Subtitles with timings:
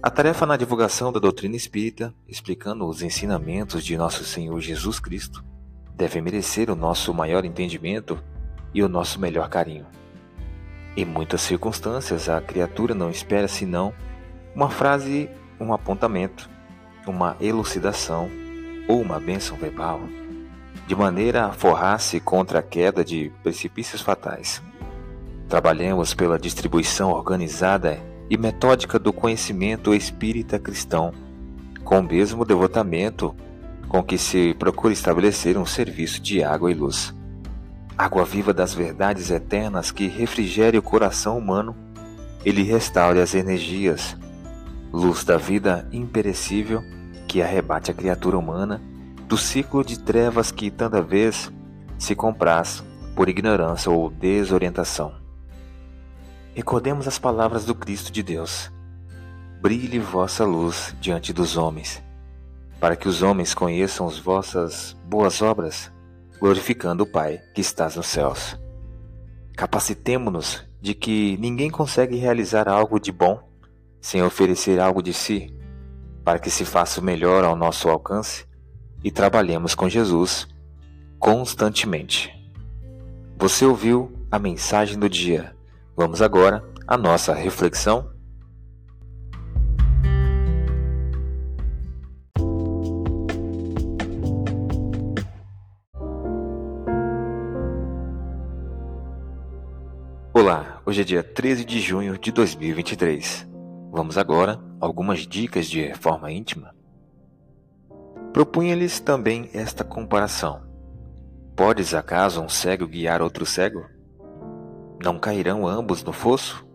[0.00, 5.44] A tarefa na divulgação da doutrina espírita, explicando os ensinamentos de nosso Senhor Jesus Cristo,
[5.92, 8.16] deve merecer o nosso maior entendimento
[8.72, 9.86] e o nosso melhor carinho.
[10.96, 13.92] Em muitas circunstâncias, a criatura não espera senão
[14.54, 16.48] uma frase, um apontamento,
[17.04, 18.30] uma elucidação
[18.86, 20.00] ou uma bênção verbal,
[20.86, 24.62] de maneira a forrar-se contra a queda de precipícios fatais.
[25.48, 31.12] Trabalhemos pela distribuição organizada e metódica do conhecimento espírita cristão,
[31.84, 33.34] com o mesmo devotamento
[33.88, 37.14] com que se procura estabelecer um serviço de água e luz.
[37.96, 41.74] Água viva das verdades eternas que refrigere o coração humano
[42.44, 44.16] e lhe restaure as energias.
[44.92, 46.82] Luz da vida imperecível
[47.26, 48.80] que arrebate a criatura humana
[49.26, 51.52] do ciclo de trevas que tanta vez
[51.98, 52.82] se compraz
[53.16, 55.27] por ignorância ou desorientação.
[56.54, 58.70] Recordemos as palavras do Cristo de Deus.
[59.60, 62.02] Brilhe vossa luz diante dos homens,
[62.80, 65.92] para que os homens conheçam as vossas boas obras,
[66.40, 68.58] glorificando o Pai que estás nos céus.
[69.56, 73.40] Capacitemo-nos de que ninguém consegue realizar algo de bom
[74.00, 75.52] sem oferecer algo de si,
[76.24, 78.46] para que se faça o melhor ao nosso alcance
[79.02, 80.46] e trabalhemos com Jesus
[81.18, 82.32] constantemente.
[83.36, 85.57] Você ouviu a mensagem do dia
[86.00, 88.08] Vamos agora à nossa reflexão.
[100.32, 103.48] Olá, hoje é dia 13 de junho de 2023.
[103.90, 106.72] Vamos agora a algumas dicas de reforma íntima.
[108.32, 110.62] Propunha-lhes também esta comparação:
[111.56, 113.97] Podes acaso um cego guiar outro cego?
[115.00, 116.66] Não cairão ambos no fosso?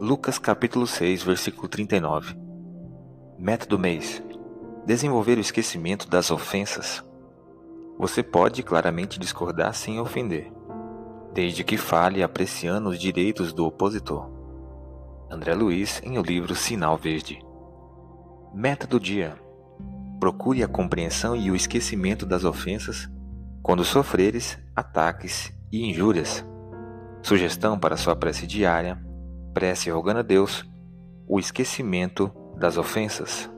[0.00, 2.34] Lucas capítulo 6, versículo 39.
[3.38, 4.22] Método mês:
[4.86, 7.04] desenvolver o esquecimento das ofensas.
[7.98, 10.50] Você pode claramente discordar sem ofender,
[11.34, 14.30] desde que fale apreciando os direitos do opositor.
[15.30, 17.38] André Luiz em o livro Sinal Verde.
[18.54, 19.36] Meta do dia:
[20.18, 23.06] procure a compreensão e o esquecimento das ofensas
[23.62, 26.42] quando sofreres ataques e injúrias.
[27.26, 28.96] Sugestão para sua prece diária:
[29.52, 30.64] prece rogando a Deus
[31.26, 33.50] o esquecimento das ofensas.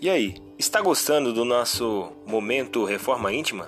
[0.00, 3.66] E aí, está gostando do nosso momento Reforma Íntima?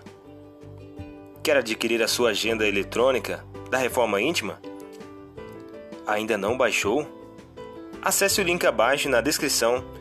[1.42, 4.60] Quer adquirir a sua agenda eletrônica da Reforma Íntima?
[6.06, 7.08] Ainda não baixou?
[8.00, 10.00] Acesse o link abaixo na descrição